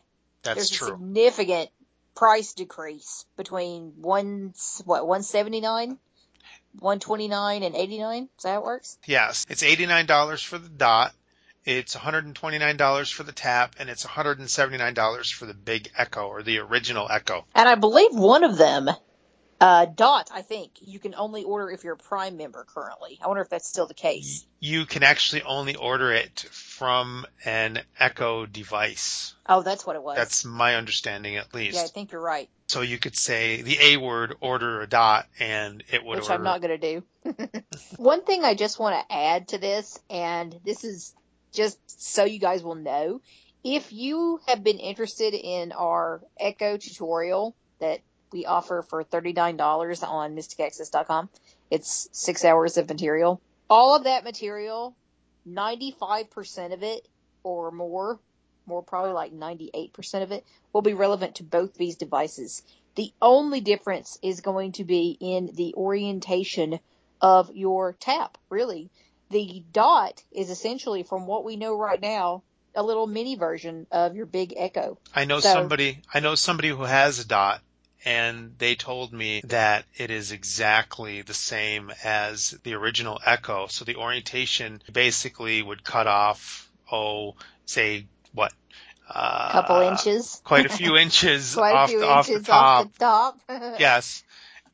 That's 0.44 0.70
there's 0.70 0.82
a 0.82 0.86
significant 0.86 1.70
price 2.16 2.54
decrease 2.54 3.26
between 3.36 3.94
one 3.98 4.54
what 4.86 5.08
one 5.08 5.24
seventy 5.24 5.60
nine, 5.60 5.98
one 6.80 7.00
twenty 7.00 7.28
nine, 7.28 7.64
and 7.64 7.76
eighty 7.76 7.98
nine. 7.98 8.30
Is 8.38 8.44
that 8.44 8.50
how 8.50 8.60
it 8.60 8.64
works? 8.64 8.98
Yes. 9.06 9.46
It's 9.50 9.64
$89 9.64 10.44
for 10.44 10.58
the 10.60 10.70
dot. 10.70 11.14
It's 11.68 11.98
$129 11.98 13.14
for 13.14 13.24
the 13.24 13.34
tap 13.34 13.76
and 13.78 13.90
it's 13.90 14.06
$179 14.06 15.34
for 15.34 15.46
the 15.46 15.54
big 15.54 15.92
Echo 15.98 16.26
or 16.26 16.42
the 16.42 16.60
original 16.60 17.08
Echo. 17.12 17.44
And 17.54 17.68
I 17.68 17.76
believe 17.76 18.12
one 18.14 18.46
of 18.46 18.58
them, 18.58 18.90
uh, 19.60 19.86
dot. 19.86 20.30
I 20.34 20.44
think 20.44 20.72
you 20.80 20.98
can 20.98 21.14
only 21.14 21.44
order 21.44 21.70
if 21.70 21.84
you're 21.84 21.96
a 21.96 21.98
Prime 21.98 22.38
member 22.38 22.66
currently. 22.74 23.20
I 23.22 23.28
wonder 23.28 23.42
if 23.42 23.50
that's 23.50 23.68
still 23.68 23.86
the 23.86 23.94
case. 23.94 24.46
You 24.62 24.86
can 24.86 25.04
actually 25.04 25.42
only 25.42 25.76
order 25.76 26.14
it 26.14 26.46
from 26.52 27.26
an 27.44 27.80
Echo 28.00 28.46
device. 28.46 29.34
Oh, 29.46 29.62
that's 29.62 29.86
what 29.86 29.98
it 29.98 30.04
was. 30.04 30.16
That's 30.16 30.46
my 30.46 30.76
understanding 30.76 31.36
at 31.36 31.54
least. 31.54 31.76
yeah, 31.76 31.84
I 31.84 31.88
think 31.88 32.14
you're 32.14 32.22
right. 32.22 32.50
So 32.68 32.80
you 32.80 32.98
could 32.98 33.18
say 33.18 33.62
the 33.62 33.78
A 33.82 33.98
word, 33.98 34.36
order 34.40 34.80
a 34.80 34.88
dot, 34.88 35.26
and 35.38 35.84
it 35.92 36.02
would 36.02 36.20
which 36.20 36.30
order. 36.30 36.34
I'm 36.36 36.44
not 36.44 36.62
going 36.62 36.80
to 36.80 37.02
do. 37.02 37.62
One 37.98 38.24
thing 38.24 38.46
I 38.46 38.56
just 38.56 38.80
want 38.80 38.96
to 38.96 39.14
add 39.14 39.50
to 39.50 39.58
this, 39.58 40.00
and 40.10 40.58
this 40.64 40.86
is 40.86 41.14
just 41.58 41.80
so 42.00 42.24
you 42.24 42.40
guys 42.40 42.64
will 42.64 42.76
know, 42.76 43.20
if 43.64 43.92
you 43.92 44.40
have 44.48 44.64
been 44.64 44.78
interested 44.78 45.34
in 45.34 45.72
our 45.72 46.22
Echo 46.40 46.78
tutorial 46.78 47.56
that 47.80 48.00
we 48.32 48.46
offer 48.46 48.86
for 48.88 49.04
$39 49.04 50.08
on 50.08 50.36
mysticaccess.com, 50.36 51.30
it's 51.72 52.08
six 52.12 52.46
hours 52.46 52.78
of 52.78 52.88
material. 52.88 53.42
All 53.70 53.96
of 53.96 54.04
that 54.04 54.24
material, 54.24 54.96
95% 55.50 56.74
of 56.74 56.84
it 56.84 57.08
or 57.42 57.72
more, 57.72 58.20
more 58.68 58.84
probably 58.84 59.14
like 59.14 59.34
98% 59.34 60.22
of 60.22 60.32
it, 60.32 60.46
will 60.74 60.84
be 60.84 60.94
relevant 60.94 61.36
to 61.36 61.44
both 61.44 61.74
these 61.74 61.96
devices. 61.96 62.62
The 62.96 63.12
only 63.20 63.62
difference 63.62 64.20
is 64.22 64.42
going 64.42 64.74
to 64.74 64.84
be 64.84 65.18
in 65.20 65.50
the 65.54 65.74
orientation 65.76 66.80
of 67.20 67.56
your 67.56 67.94
tap, 67.94 68.38
really. 68.50 68.92
The 69.30 69.64
dot 69.74 70.24
is 70.32 70.50
essentially, 70.50 71.04
from 71.04 71.28
what 71.28 71.44
we 71.44 71.56
know 71.58 71.78
right 71.78 72.02
now, 72.02 72.44
a 72.76 72.84
little 72.84 73.08
mini 73.08 73.36
version 73.36 73.88
of 73.92 74.16
your 74.16 74.26
big 74.26 74.54
Echo. 74.56 74.98
I 75.14 75.26
know 75.26 75.40
So- 75.40 75.52
somebody. 75.54 76.02
I 76.14 76.20
know 76.20 76.36
somebody 76.36 76.70
who 76.70 76.84
has 76.84 77.20
a 77.20 77.26
dot, 77.28 77.62
and 78.06 78.56
they 78.58 78.76
told 78.76 79.12
me 79.12 79.42
that 79.46 79.86
it 79.96 80.12
is 80.12 80.32
exactly 80.32 81.24
the 81.24 81.34
same 81.34 81.92
as 82.04 82.52
the 82.64 82.76
original 82.76 83.20
Echo. 83.26 83.68
So 83.68 83.84
the 83.86 83.96
orientation 83.98 84.82
basically 84.92 85.62
would 85.62 85.84
cut 85.84 86.08
off, 86.08 86.70
oh, 86.92 87.36
say 87.66 88.06
what? 88.34 88.54
Uh, 89.10 89.48
A 89.50 89.52
couple 89.54 89.80
inches. 89.82 90.42
Quite 90.44 90.66
a 90.66 90.70
few 90.70 90.96
inches 91.06 91.56
Quite 91.56 91.74
off, 91.76 91.90
a 91.90 91.92
few 91.92 92.00
the, 92.02 92.08
off 92.08 92.28
the 92.28 92.34
inches 92.34 92.48
top. 92.48 92.86
off 92.88 92.94
the 92.94 93.00
top. 93.00 93.40
Yes, 93.80 94.24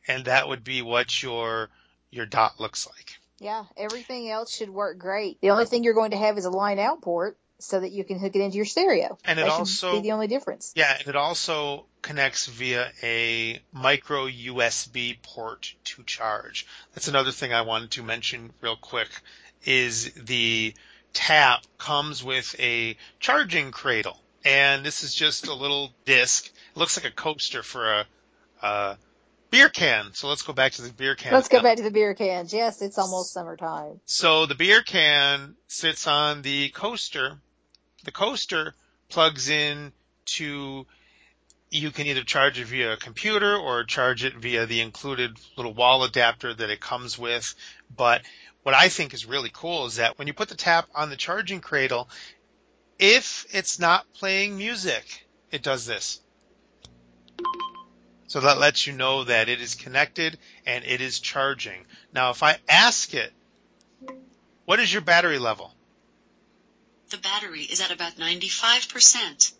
and 0.07 0.25
that 0.25 0.47
would 0.47 0.63
be 0.63 0.81
what 0.81 1.23
your 1.23 1.69
your 2.11 2.25
dot 2.25 2.59
looks 2.59 2.85
like. 2.87 3.12
Yeah, 3.43 3.65
everything 3.75 4.29
else 4.29 4.55
should 4.55 4.69
work 4.69 4.97
great. 4.97 5.39
The 5.41 5.49
only 5.49 5.65
thing 5.65 5.83
you're 5.83 5.93
going 5.93 6.11
to 6.11 6.17
have 6.17 6.37
is 6.37 6.45
a 6.45 6.49
line 6.49 6.79
out 6.79 7.01
port 7.01 7.37
so 7.59 7.79
that 7.79 7.91
you 7.91 8.03
can 8.03 8.19
hook 8.19 8.35
it 8.35 8.41
into 8.41 8.57
your 8.57 8.65
stereo. 8.65 9.17
And 9.25 9.39
it 9.39 9.43
that 9.43 9.51
also- 9.51 9.93
be 9.93 10.01
the 10.01 10.11
only 10.13 10.27
difference. 10.27 10.73
Yeah, 10.75 10.95
and 10.97 11.07
it 11.07 11.15
also 11.15 11.85
connects 12.01 12.47
via 12.47 12.91
a 13.01 13.61
micro 13.71 14.27
USB 14.27 15.17
port 15.21 15.73
to 15.85 16.03
charge. 16.03 16.65
That's 16.93 17.07
another 17.07 17.31
thing 17.31 17.53
I 17.53 17.61
wanted 17.61 17.91
to 17.91 18.03
mention 18.03 18.53
real 18.61 18.75
quick 18.75 19.09
is 19.65 20.11
the 20.13 20.73
tap 21.13 21.63
comes 21.77 22.23
with 22.23 22.55
a 22.59 22.97
charging 23.19 23.71
cradle. 23.71 24.19
And 24.45 24.85
this 24.85 25.03
is 25.03 25.13
just 25.13 25.47
a 25.47 25.53
little 25.53 25.91
disc. 26.05 26.47
It 26.47 26.77
looks 26.77 26.97
like 26.97 27.05
a 27.05 27.15
coaster 27.15 27.63
for 27.63 27.93
a, 27.93 28.05
a 28.61 28.97
beer 29.53 29.69
can. 29.69 30.13
So 30.13 30.27
let's 30.27 30.41
go 30.41 30.51
back 30.51 30.73
to 30.73 30.81
the 30.81 30.91
beer 30.91 31.15
can. 31.15 31.31
Let's 31.31 31.47
go 31.47 31.61
back 31.61 31.77
to 31.77 31.83
the 31.83 31.91
beer 31.91 32.13
cans. 32.15 32.53
Yes, 32.53 32.81
it's 32.81 32.97
almost 32.97 33.33
summertime. 33.33 33.99
So 34.05 34.47
the 34.47 34.55
beer 34.55 34.81
can 34.81 35.55
sits 35.67 36.07
on 36.07 36.41
the 36.41 36.69
coaster. 36.69 37.37
The 38.03 38.11
coaster 38.11 38.73
plugs 39.09 39.49
in 39.49 39.93
to, 40.25 40.87
you 41.69 41.91
can 41.91 42.07
either 42.07 42.23
charge 42.23 42.59
it 42.59 42.65
via 42.65 42.93
a 42.93 42.97
computer 42.97 43.55
or 43.55 43.83
charge 43.83 44.23
it 44.23 44.33
via 44.35 44.65
the 44.65 44.81
included 44.81 45.37
little 45.55 45.73
wall 45.73 46.03
adapter 46.03 46.53
that 46.53 46.69
it 46.69 46.81
comes 46.81 47.17
with. 47.17 47.53
But 47.95 48.23
what 48.63 48.73
I 48.73 48.89
think 48.89 49.13
is 49.13 49.25
really 49.25 49.51
cool 49.53 49.85
is 49.85 49.97
that 49.97 50.17
when 50.17 50.27
you 50.27 50.33
put 50.33 50.49
the 50.49 50.55
tap 50.55 50.87
on 50.95 51.09
the 51.09 51.15
charging 51.15 51.61
cradle, 51.61 52.09
if 52.97 53.45
it's 53.51 53.79
not 53.79 54.11
playing 54.13 54.57
music, 54.57 55.27
it 55.51 55.61
does 55.61 55.85
this. 55.85 56.19
So 58.27 58.39
that 58.41 58.59
lets 58.59 58.87
you 58.87 58.93
know 58.93 59.23
that 59.25 59.49
it 59.49 59.61
is 59.61 59.75
connected 59.75 60.37
and 60.65 60.83
it 60.85 61.01
is 61.01 61.19
charging. 61.19 61.85
Now 62.13 62.31
if 62.31 62.43
I 62.43 62.57
ask 62.67 63.13
it, 63.13 63.31
what 64.65 64.79
is 64.79 64.91
your 64.91 65.01
battery 65.01 65.39
level? 65.39 65.73
The 67.09 67.17
battery 67.17 67.61
is 67.61 67.81
at 67.81 67.91
about 67.91 68.13
95%. 68.13 69.53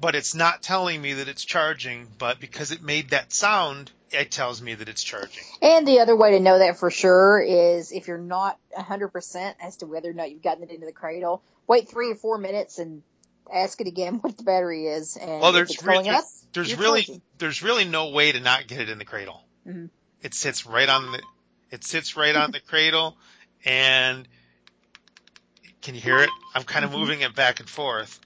But 0.00 0.14
it's 0.14 0.34
not 0.34 0.62
telling 0.62 1.00
me 1.02 1.14
that 1.14 1.28
it's 1.28 1.44
charging, 1.44 2.06
but 2.18 2.40
because 2.40 2.72
it 2.72 2.82
made 2.82 3.10
that 3.10 3.32
sound, 3.32 3.90
it 4.10 4.30
tells 4.30 4.62
me 4.62 4.74
that 4.74 4.88
it's 4.88 5.02
charging. 5.02 5.42
And 5.60 5.86
the 5.86 6.00
other 6.00 6.16
way 6.16 6.32
to 6.32 6.40
know 6.40 6.58
that 6.58 6.78
for 6.78 6.90
sure 6.90 7.40
is 7.40 7.92
if 7.92 8.08
you're 8.08 8.18
not 8.18 8.58
100% 8.76 9.54
as 9.60 9.76
to 9.76 9.86
whether 9.86 10.10
or 10.10 10.14
not 10.14 10.30
you've 10.30 10.42
gotten 10.42 10.62
it 10.64 10.70
into 10.70 10.86
the 10.86 10.92
cradle, 10.92 11.42
wait 11.66 11.88
three 11.88 12.12
or 12.12 12.14
four 12.14 12.38
minutes 12.38 12.78
and 12.78 13.02
ask 13.52 13.80
it 13.80 13.86
again 13.86 14.14
what 14.20 14.36
the 14.36 14.44
battery 14.44 14.86
is. 14.86 15.16
And 15.16 15.40
Well, 15.40 15.52
there's 15.52 15.82
really- 15.82 16.08
up, 16.10 16.24
There's 16.52 16.74
really, 16.76 17.02
charging. 17.02 17.22
there's 17.38 17.62
really 17.62 17.84
no 17.84 18.10
way 18.10 18.32
to 18.32 18.40
not 18.40 18.66
get 18.66 18.80
it 18.80 18.88
in 18.88 18.98
the 18.98 19.04
cradle. 19.04 19.44
Mhm. 19.66 19.90
It 20.22 20.34
sits 20.34 20.66
right 20.66 20.88
on 20.88 21.12
the, 21.12 21.22
it 21.70 21.84
sits 21.84 22.16
right 22.16 22.34
on 22.34 22.50
the 22.50 22.60
cradle 22.60 23.16
and 23.64 24.26
can 25.82 25.94
you 25.94 26.00
hear 26.00 26.18
it? 26.18 26.30
I'm 26.54 26.64
kind 26.64 26.84
of 26.84 26.90
Mhm. 26.90 26.98
moving 26.98 27.20
it 27.20 27.34
back 27.34 27.60
and 27.60 27.68
forth. 27.68 28.18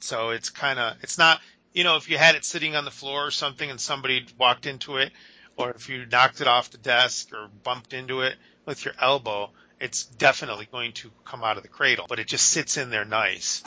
So 0.00 0.30
it's 0.30 0.50
kind 0.50 0.78
of, 0.78 0.96
it's 1.02 1.18
not, 1.18 1.40
you 1.72 1.84
know, 1.84 1.96
if 1.96 2.08
you 2.08 2.16
had 2.16 2.34
it 2.34 2.44
sitting 2.44 2.76
on 2.76 2.84
the 2.84 2.90
floor 2.90 3.26
or 3.26 3.30
something 3.30 3.68
and 3.70 3.80
somebody 3.80 4.26
walked 4.38 4.66
into 4.66 4.96
it, 4.98 5.12
or 5.56 5.70
if 5.70 5.88
you 5.88 6.06
knocked 6.06 6.40
it 6.40 6.46
off 6.46 6.70
the 6.70 6.78
desk 6.78 7.32
or 7.32 7.48
bumped 7.48 7.92
into 7.92 8.20
it 8.22 8.36
with 8.64 8.84
your 8.84 8.94
elbow, 9.00 9.50
it's 9.80 10.04
definitely 10.04 10.66
going 10.70 10.92
to 10.92 11.10
come 11.24 11.42
out 11.44 11.56
of 11.56 11.62
the 11.62 11.68
cradle, 11.68 12.06
but 12.08 12.18
it 12.18 12.26
just 12.26 12.46
sits 12.46 12.76
in 12.76 12.88
there 12.90 13.04
nice. 13.04 13.62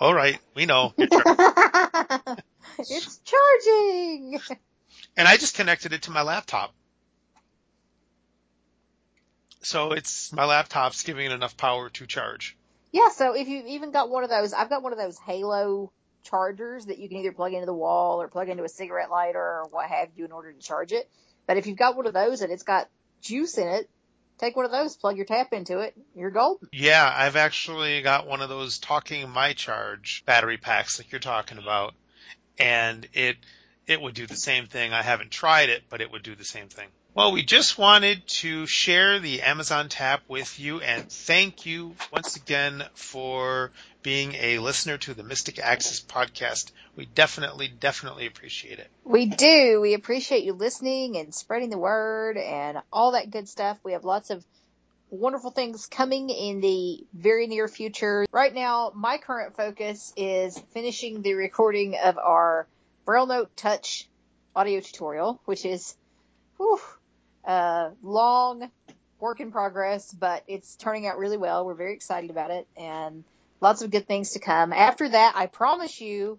All 0.00 0.14
right, 0.14 0.38
we 0.54 0.64
know. 0.64 0.94
it's 0.96 1.20
charging. 3.24 4.40
And 5.14 5.28
I 5.28 5.36
just 5.36 5.54
connected 5.56 5.92
it 5.92 6.02
to 6.02 6.10
my 6.10 6.22
laptop. 6.22 6.72
So 9.62 9.92
it's 9.92 10.32
my 10.32 10.46
laptop's 10.46 11.02
giving 11.02 11.26
it 11.26 11.32
enough 11.32 11.58
power 11.58 11.90
to 11.90 12.06
charge. 12.06 12.56
Yeah, 12.92 13.10
so 13.10 13.34
if 13.34 13.46
you've 13.46 13.66
even 13.66 13.90
got 13.90 14.08
one 14.08 14.24
of 14.24 14.30
those, 14.30 14.54
I've 14.54 14.70
got 14.70 14.82
one 14.82 14.92
of 14.92 14.98
those 14.98 15.18
Halo 15.18 15.92
chargers 16.22 16.86
that 16.86 16.98
you 16.98 17.08
can 17.08 17.18
either 17.18 17.32
plug 17.32 17.52
into 17.52 17.66
the 17.66 17.74
wall 17.74 18.22
or 18.22 18.28
plug 18.28 18.48
into 18.48 18.64
a 18.64 18.68
cigarette 18.70 19.10
lighter 19.10 19.38
or 19.38 19.66
what 19.70 19.86
have 19.86 20.08
you 20.16 20.24
in 20.24 20.32
order 20.32 20.50
to 20.50 20.58
charge 20.58 20.92
it. 20.92 21.10
But 21.46 21.58
if 21.58 21.66
you've 21.66 21.76
got 21.76 21.94
one 21.94 22.06
of 22.06 22.14
those 22.14 22.40
and 22.40 22.50
it's 22.50 22.62
got 22.62 22.88
juice 23.20 23.58
in 23.58 23.68
it, 23.68 23.90
take 24.40 24.56
one 24.56 24.64
of 24.64 24.70
those, 24.70 24.96
plug 24.96 25.16
your 25.16 25.26
tap 25.26 25.52
into 25.52 25.78
it, 25.80 25.94
you're 26.14 26.30
golden. 26.30 26.68
Yeah, 26.72 27.12
I've 27.14 27.36
actually 27.36 28.02
got 28.02 28.26
one 28.26 28.40
of 28.40 28.48
those 28.48 28.78
talking 28.78 29.28
my 29.28 29.52
charge 29.52 30.24
battery 30.26 30.56
packs 30.56 30.98
like 30.98 31.12
you're 31.12 31.20
talking 31.20 31.58
about. 31.58 31.94
And 32.58 33.08
it 33.12 33.36
it 33.86 34.00
would 34.00 34.14
do 34.14 34.26
the 34.26 34.36
same 34.36 34.66
thing. 34.66 34.92
I 34.92 35.02
haven't 35.02 35.30
tried 35.30 35.68
it, 35.68 35.82
but 35.88 36.00
it 36.00 36.12
would 36.12 36.22
do 36.22 36.34
the 36.34 36.44
same 36.44 36.68
thing. 36.68 36.88
Well, 37.12 37.32
we 37.32 37.42
just 37.42 37.76
wanted 37.76 38.26
to 38.28 38.66
share 38.66 39.18
the 39.18 39.42
Amazon 39.42 39.88
tap 39.88 40.22
with 40.28 40.60
you 40.60 40.80
and 40.80 41.10
thank 41.10 41.66
you 41.66 41.96
once 42.12 42.36
again 42.36 42.84
for 42.94 43.72
being 44.02 44.34
a 44.34 44.58
listener 44.58 44.96
to 44.98 45.14
the 45.14 45.22
Mystic 45.22 45.58
Access 45.58 46.00
podcast. 46.00 46.72
We 46.96 47.06
definitely, 47.06 47.68
definitely 47.68 48.26
appreciate 48.26 48.78
it. 48.78 48.88
We 49.04 49.26
do. 49.26 49.80
We 49.80 49.94
appreciate 49.94 50.44
you 50.44 50.54
listening 50.54 51.16
and 51.16 51.34
spreading 51.34 51.70
the 51.70 51.78
word 51.78 52.36
and 52.36 52.78
all 52.92 53.12
that 53.12 53.30
good 53.30 53.48
stuff. 53.48 53.78
We 53.84 53.92
have 53.92 54.04
lots 54.04 54.30
of 54.30 54.44
wonderful 55.10 55.50
things 55.50 55.86
coming 55.86 56.30
in 56.30 56.60
the 56.60 57.04
very 57.12 57.46
near 57.46 57.68
future. 57.68 58.26
Right 58.32 58.54
now, 58.54 58.92
my 58.94 59.18
current 59.18 59.56
focus 59.56 60.12
is 60.16 60.58
finishing 60.72 61.22
the 61.22 61.34
recording 61.34 61.96
of 62.02 62.16
our 62.16 62.66
Braille 63.04 63.26
Note 63.26 63.56
Touch 63.56 64.08
audio 64.54 64.80
tutorial, 64.80 65.40
which 65.44 65.64
is 65.64 65.96
whew, 66.56 66.80
long 68.02 68.70
work 69.18 69.40
in 69.40 69.50
progress, 69.52 70.12
but 70.12 70.44
it's 70.46 70.76
turning 70.76 71.06
out 71.06 71.18
really 71.18 71.36
well. 71.36 71.66
We're 71.66 71.74
very 71.74 71.94
excited 71.94 72.30
about 72.30 72.50
it 72.50 72.66
and 72.76 73.24
lots 73.60 73.82
of 73.82 73.90
good 73.90 74.06
things 74.06 74.30
to 74.32 74.38
come. 74.38 74.72
After 74.72 75.08
that, 75.08 75.34
I 75.36 75.46
promise 75.46 76.00
you, 76.00 76.38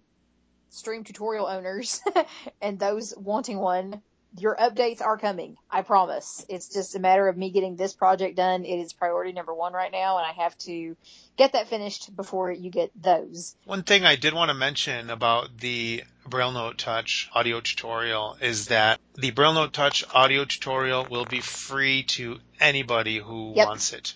stream 0.70 1.04
tutorial 1.04 1.48
owners 1.48 2.02
and 2.62 2.80
those 2.80 3.14
wanting 3.18 3.58
one, 3.58 4.02
your 4.38 4.56
updates 4.56 5.02
are 5.02 5.18
coming. 5.18 5.58
I 5.70 5.82
promise. 5.82 6.46
It's 6.48 6.70
just 6.74 6.96
a 6.96 7.00
matter 7.00 7.28
of 7.28 7.36
me 7.36 7.52
getting 7.52 7.76
this 7.76 7.94
project 7.94 8.38
done. 8.38 8.64
It 8.64 8.78
is 8.80 8.94
priority 8.94 9.34
number 9.34 9.54
one 9.54 9.74
right 9.74 9.92
now, 9.92 10.18
and 10.18 10.26
I 10.26 10.44
have 10.44 10.58
to 10.60 10.96
get 11.38 11.52
that 11.54 11.68
finished 11.68 12.16
before 12.16 12.50
you 12.50 12.70
get 12.72 12.92
those. 12.96 13.56
One 13.66 13.84
thing 13.84 14.06
I 14.06 14.16
did 14.16 14.34
want 14.34 14.48
to 14.50 14.54
mention 14.54 15.10
about 15.10 15.58
the 15.58 16.06
Braille 16.26 16.54
Note 16.54 16.78
Touch 16.78 17.30
audio 17.34 17.60
tutorial 17.60 18.38
is 18.40 18.68
that 18.68 19.02
the 19.16 19.32
Braille 19.32 19.54
Note 19.54 19.74
Touch 19.74 20.06
audio 20.14 20.46
tutorial 20.46 21.06
will 21.10 21.26
be 21.26 21.42
free 21.42 22.04
to 22.04 22.40
anybody 22.60 23.18
who 23.20 23.52
Yep. 23.58 23.68
wants 23.68 23.92
it. 23.92 24.16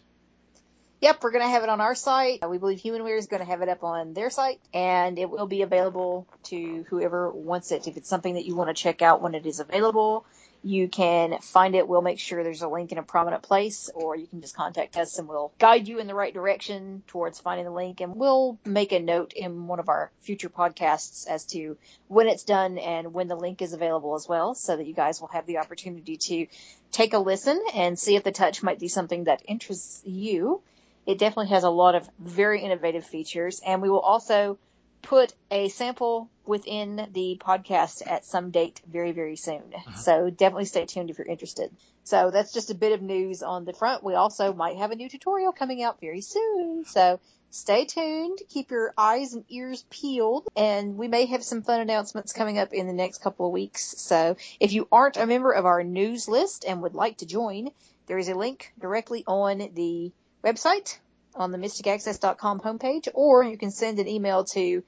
Yep, 1.02 1.24
we're 1.24 1.32
going 1.32 1.44
to 1.44 1.50
have 1.50 1.64
it 1.64 1.70
on 1.70 1.82
our 1.82 1.94
site. 1.94 2.48
We 2.50 2.58
believe 2.58 2.80
HumanWare 2.80 3.18
is 3.18 3.28
going 3.28 3.42
to 3.42 3.46
have 3.46 3.62
it 3.62 3.70
up 3.70 3.84
on 3.84 4.14
their 4.14 4.30
site, 4.30 4.60
and 4.74 5.20
it 5.20 5.30
will 5.30 5.46
be 5.46 5.62
available 5.62 6.26
to 6.46 6.86
whoever 6.90 7.30
wants 7.32 7.72
it. 7.72 7.88
If 7.88 7.98
it's 7.98 8.10
something 8.10 8.36
that 8.36 8.46
you 8.46 8.56
want 8.56 8.70
to 8.70 8.82
check 8.82 9.02
out 9.02 9.22
when 9.22 9.36
it 9.36 9.46
is 9.46 9.60
available, 9.60 10.26
you 10.64 10.88
can 10.88 11.38
find 11.42 11.76
it. 11.76 11.88
We'll 11.88 12.02
make 12.02 12.18
sure 12.18 12.44
there's 12.44 12.64
a 12.64 12.68
link 12.68 12.92
in 12.92 12.98
a 12.98 13.04
prominent 13.04 13.44
place, 13.44 13.90
or 13.94 14.16
you 14.16 14.26
can 14.26 14.42
just 14.42 14.56
contact 14.56 14.98
us 14.98 15.20
and 15.20 15.28
we'll 15.28 15.52
guide 15.60 15.88
you 15.88 16.00
in 16.00 16.08
the 16.08 16.16
right 16.16 16.34
direction 16.34 17.04
towards 17.06 17.40
finding 17.40 17.66
the 17.66 17.72
link. 17.72 18.02
And 18.02 18.16
we'll 18.16 18.58
make 18.66 18.92
a 18.92 19.00
note 19.00 19.34
in 19.34 19.68
one 19.68 19.80
of 19.80 19.90
our 19.90 20.12
future 20.22 20.50
podcasts 20.50 21.28
as 21.28 21.46
to 21.48 21.78
when 22.08 22.28
it's 22.28 22.46
done 22.46 22.80
and 22.80 23.14
when 23.14 23.28
the 23.28 23.36
link 23.36 23.62
is 23.62 23.74
available 23.74 24.16
as 24.16 24.28
well, 24.28 24.56
so 24.56 24.76
that 24.76 24.88
you 24.88 24.96
guys 24.96 25.22
will 25.22 25.28
have 25.28 25.46
the 25.46 25.60
opportunity 25.60 26.18
to 26.18 26.48
take 26.92 27.14
a 27.14 27.20
listen 27.20 27.62
and 27.76 28.00
see 28.00 28.16
if 28.16 28.24
the 28.24 28.32
touch 28.32 28.64
might 28.64 28.80
be 28.80 28.88
something 28.88 29.26
that 29.26 29.44
interests 29.46 30.02
you. 30.04 30.64
It 31.06 31.20
definitely 31.20 31.52
has 31.52 31.64
a 31.64 31.70
lot 31.70 31.96
of 31.96 32.10
very 32.20 32.62
innovative 32.62 33.06
features, 33.06 33.62
and 33.66 33.82
we 33.82 33.90
will 33.90 34.00
also 34.00 34.58
put 35.06 35.34
a 35.52 35.70
sample 35.70 36.30
within 36.46 37.08
the 37.14 37.40
podcast 37.40 38.02
at 38.06 38.26
some 38.26 38.50
date 38.50 38.82
very, 38.92 39.12
very 39.12 39.36
soon. 39.36 39.62
Uh-huh. 39.76 39.96
So 39.96 40.30
definitely 40.30 40.66
stay 40.66 40.86
tuned 40.86 41.10
if 41.10 41.18
you're 41.18 41.28
interested. 41.28 41.72
So 42.04 42.32
that's 42.32 42.54
just 42.54 42.72
a 42.72 42.76
bit 42.76 42.92
of 42.92 43.02
news 43.02 43.44
on 43.44 43.66
the 43.66 43.74
front. 43.74 44.04
We 44.04 44.16
also 44.16 44.54
might 44.54 44.78
have 44.78 44.92
a 44.92 44.96
new 44.96 45.10
tutorial 45.10 45.52
coming 45.52 45.84
out 45.84 46.00
very 46.00 46.22
soon. 46.22 46.86
So 46.86 47.20
stay 47.52 47.86
tuned. 47.86 48.40
Keep 48.50 48.72
your 48.72 48.94
eyes 48.98 49.34
and 49.34 49.46
ears 49.50 49.86
peeled. 49.90 50.48
And 50.56 50.98
we 50.98 51.08
may 51.08 51.26
have 51.28 51.44
some 51.44 51.62
fun 51.62 51.82
announcements 51.82 52.34
coming 52.34 52.58
up 52.60 52.74
in 52.74 52.88
the 52.88 52.94
next 52.94 53.22
couple 53.22 53.46
of 53.46 53.52
weeks. 53.52 53.96
So 53.98 54.38
if 54.60 54.74
you 54.74 54.88
aren't 54.92 55.18
a 55.18 55.26
member 55.28 55.52
of 55.52 55.66
our 55.66 55.84
news 55.84 56.28
list 56.28 56.66
and 56.68 56.82
would 56.82 56.96
like 56.96 57.18
to 57.18 57.26
join, 57.26 57.70
there 58.08 58.18
is 58.18 58.30
a 58.30 58.36
link 58.36 58.72
directly 58.80 59.24
on 59.26 59.70
the 59.74 60.12
website 60.46 60.98
on 61.36 61.52
the 61.52 61.58
mysticaccess.com 61.58 62.60
homepage, 62.60 63.08
or 63.14 63.44
you 63.44 63.58
can 63.58 63.72
send 63.72 64.00
an 64.00 64.08
email 64.08 64.46
to 64.46 64.84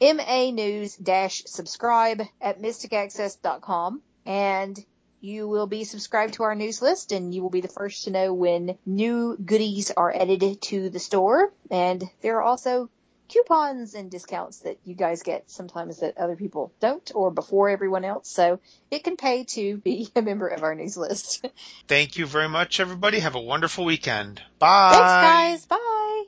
ma-news-subscribe 0.00 2.22
at 2.40 2.62
mysticaccess.com 2.62 4.00
and 4.26 4.84
you 5.20 5.46
will 5.48 5.66
be 5.66 5.84
subscribed 5.84 6.34
to 6.34 6.42
our 6.42 6.54
news 6.54 6.82
list 6.82 7.12
and 7.12 7.34
you 7.34 7.42
will 7.42 7.50
be 7.50 7.62
the 7.62 7.68
first 7.68 8.04
to 8.04 8.10
know 8.10 8.34
when 8.34 8.76
new 8.84 9.38
goodies 9.42 9.90
are 9.90 10.14
added 10.14 10.60
to 10.60 10.90
the 10.90 10.98
store. 10.98 11.50
And 11.70 12.04
there 12.20 12.36
are 12.36 12.42
also 12.42 12.90
coupons 13.28 13.94
and 13.94 14.10
discounts 14.10 14.60
that 14.60 14.78
you 14.84 14.94
guys 14.94 15.22
get 15.22 15.50
sometimes 15.50 16.00
that 16.00 16.18
other 16.18 16.36
people 16.36 16.72
don't 16.80 17.10
or 17.14 17.30
before 17.30 17.68
everyone 17.68 18.04
else. 18.04 18.28
So 18.28 18.60
it 18.90 19.04
can 19.04 19.16
pay 19.16 19.44
to 19.44 19.76
be 19.78 20.08
a 20.16 20.22
member 20.22 20.48
of 20.48 20.62
our 20.62 20.74
news 20.74 20.96
list. 20.96 21.46
Thank 21.88 22.16
you 22.16 22.26
very 22.26 22.48
much, 22.48 22.80
everybody. 22.80 23.20
Have 23.20 23.34
a 23.34 23.40
wonderful 23.40 23.84
weekend. 23.84 24.42
Bye. 24.58 24.90
Thanks 24.92 25.66
guys. 25.66 25.68
Bye. 25.78 26.24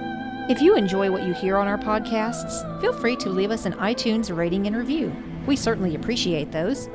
If 0.47 0.61
you 0.61 0.77
enjoy 0.77 1.11
what 1.11 1.23
you 1.23 1.33
hear 1.33 1.57
on 1.57 1.67
our 1.67 1.79
podcasts, 1.79 2.61
feel 2.83 2.93
free 2.93 3.17
to 3.17 3.31
leave 3.31 3.51
us 3.51 3.65
an 3.65 3.73
iTunes 3.75 4.35
rating 4.35 4.67
and 4.67 4.77
review. 4.77 5.11
We 5.47 5.57
certainly 5.57 5.95
appreciate 5.95 6.53
those. 6.53 6.87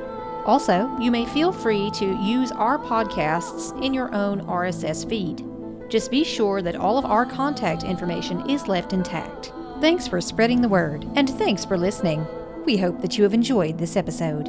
Also, 0.46 0.88
you 1.00 1.10
may 1.10 1.26
feel 1.26 1.50
free 1.50 1.90
to 1.96 2.16
use 2.22 2.52
our 2.52 2.78
podcasts 2.78 3.76
in 3.84 3.92
your 3.92 4.14
own 4.14 4.42
RSS 4.42 5.08
feed. 5.08 5.44
Just 5.88 6.12
be 6.12 6.22
sure 6.22 6.62
that 6.62 6.76
all 6.76 6.96
of 6.96 7.04
our 7.04 7.26
contact 7.26 7.82
information 7.82 8.48
is 8.48 8.68
left 8.68 8.92
intact. 8.92 9.52
Thanks 9.80 10.06
for 10.06 10.20
spreading 10.20 10.60
the 10.60 10.68
word, 10.68 11.04
and 11.16 11.28
thanks 11.28 11.64
for 11.64 11.76
listening. 11.76 12.24
We 12.64 12.76
hope 12.76 13.02
that 13.02 13.18
you 13.18 13.24
have 13.24 13.34
enjoyed 13.34 13.78
this 13.78 13.96
episode. 13.96 14.48